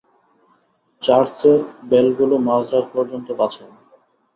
[1.03, 1.59] চার্চের
[1.83, 3.71] বেলগুলো মাঝরাত পর্যন্ত বাঁচাও।